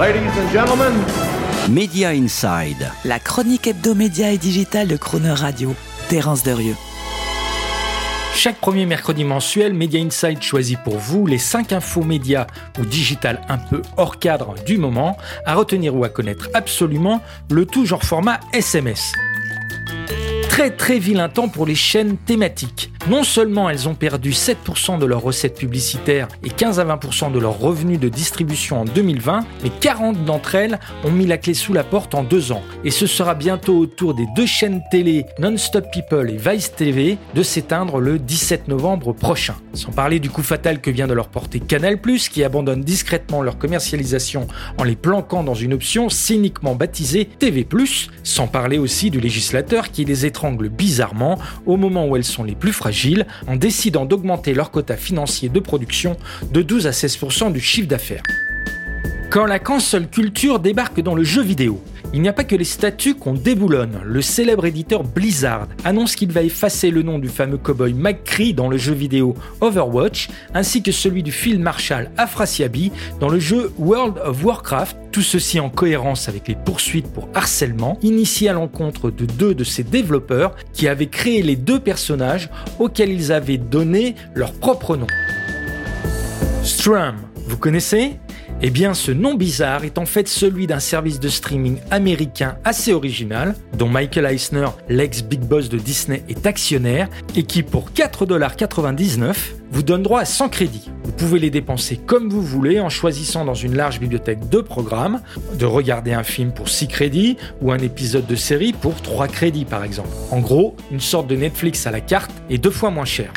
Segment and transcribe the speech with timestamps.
[0.00, 0.94] Ladies and gentlemen,
[1.68, 2.90] Media Inside.
[3.04, 5.74] La chronique hebdomédia et digitale de Croner Radio.
[6.08, 6.74] Terence Derieux.
[8.34, 12.46] Chaque premier mercredi mensuel, Media Insight choisit pour vous les 5 infos médias
[12.78, 17.66] ou digital un peu hors cadre du moment, à retenir ou à connaître absolument, le
[17.66, 19.12] tout genre format SMS.
[20.60, 22.92] Très très vilain temps pour les chaînes thématiques.
[23.08, 27.38] Non seulement elles ont perdu 7% de leurs recettes publicitaires et 15 à 20% de
[27.38, 31.72] leurs revenus de distribution en 2020, mais 40 d'entre elles ont mis la clé sous
[31.72, 32.60] la porte en deux ans.
[32.84, 37.16] Et ce sera bientôt au tour des deux chaînes télé Non-Stop People et Vice TV
[37.34, 39.54] de s'éteindre le 17 novembre prochain.
[39.72, 41.98] Sans parler du coup fatal que vient de leur porter Canal+,
[42.30, 44.46] qui abandonne discrètement leur commercialisation
[44.76, 47.66] en les planquant dans une option cyniquement baptisée TV+,
[48.24, 52.72] sans parler aussi du législateur qui les bizarrement au moment où elles sont les plus
[52.72, 56.16] fragiles en décidant d'augmenter leur quota financier de production
[56.52, 58.22] de 12 à 16% du chiffre d'affaires.
[59.30, 61.80] Quand la console culture débarque dans le jeu vidéo,
[62.12, 64.00] il n'y a pas que les statuts qu'on déboulonne.
[64.04, 68.68] Le célèbre éditeur Blizzard annonce qu'il va effacer le nom du fameux cowboy McCree dans
[68.68, 74.18] le jeu vidéo Overwatch, ainsi que celui du Field Marshal Afrasiabi dans le jeu World
[74.24, 74.96] of Warcraft.
[75.12, 79.64] Tout ceci en cohérence avec les poursuites pour harcèlement initiées à l'encontre de deux de
[79.64, 85.08] ses développeurs qui avaient créé les deux personnages auxquels ils avaient donné leur propre nom.
[86.62, 87.16] Strum,
[87.46, 88.20] vous connaissez?
[88.62, 92.92] Eh bien, ce nom bizarre est en fait celui d'un service de streaming américain assez
[92.92, 99.34] original, dont Michael Eisner, l'ex-big boss de Disney, est actionnaire, et qui, pour 4,99$,
[99.70, 100.90] vous donne droit à 100 crédits.
[101.04, 105.20] Vous pouvez les dépenser comme vous voulez en choisissant dans une large bibliothèque de programmes,
[105.58, 109.64] de regarder un film pour 6 crédits ou un épisode de série pour 3 crédits
[109.64, 110.10] par exemple.
[110.30, 113.32] En gros, une sorte de Netflix à la carte et deux fois moins cher.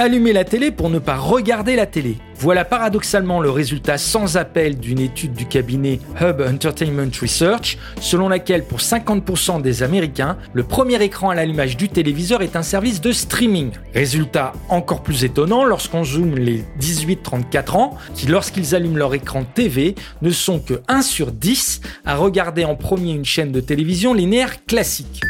[0.00, 2.18] Allumer la télé pour ne pas regarder la télé.
[2.36, 8.62] Voilà paradoxalement le résultat sans appel d'une étude du cabinet Hub Entertainment Research, selon laquelle
[8.62, 13.10] pour 50% des Américains, le premier écran à l'allumage du téléviseur est un service de
[13.10, 13.72] streaming.
[13.92, 19.96] Résultat encore plus étonnant lorsqu'on zoome les 18-34 ans, qui lorsqu'ils allument leur écran TV
[20.22, 24.64] ne sont que 1 sur 10 à regarder en premier une chaîne de télévision linéaire
[24.64, 25.22] classique.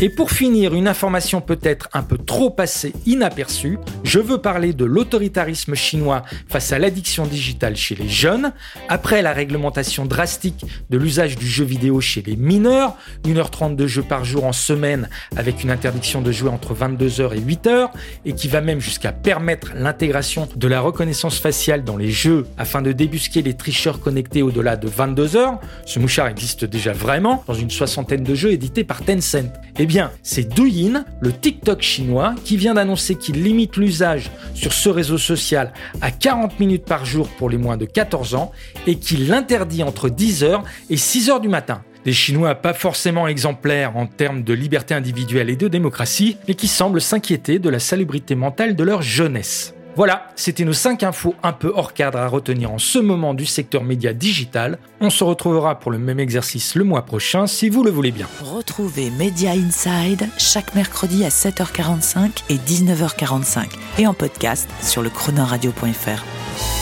[0.00, 4.84] Et pour finir, une information peut-être un peu trop passée inaperçue, je veux parler de
[4.84, 8.52] l'autoritarisme chinois face à l'addiction digitale chez les jeunes,
[8.88, 12.94] après la réglementation drastique de l'usage du jeu vidéo chez les mineurs,
[13.24, 17.40] 1h30 de jeu par jour en semaine avec une interdiction de jouer entre 22h et
[17.40, 17.90] 8h,
[18.24, 22.82] et qui va même jusqu'à permettre l'intégration de la reconnaissance faciale dans les jeux afin
[22.82, 25.58] de débusquer les tricheurs connectés au-delà de 22h.
[25.86, 29.50] Ce mouchard existe déjà vraiment dans une soixantaine de jeux édités par Tencent.
[29.88, 35.16] Bien, c'est Douyin, le TikTok chinois, qui vient d'annoncer qu'il limite l'usage sur ce réseau
[35.16, 35.72] social
[36.02, 38.52] à 40 minutes par jour pour les moins de 14 ans
[38.86, 40.60] et qu'il l'interdit entre 10h
[40.90, 41.82] et 6h du matin.
[42.04, 46.68] Des Chinois pas forcément exemplaires en termes de liberté individuelle et de démocratie, mais qui
[46.68, 49.74] semblent s'inquiéter de la salubrité mentale de leur jeunesse.
[49.96, 53.46] Voilà, c'était nos 5 infos un peu hors cadre à retenir en ce moment du
[53.46, 54.78] secteur média digital.
[55.00, 58.28] On se retrouvera pour le même exercice le mois prochain si vous le voulez bien.
[58.42, 63.66] Retrouvez Media Inside chaque mercredi à 7h45 et 19h45
[63.98, 66.77] et en podcast sur le chronoradio.fr.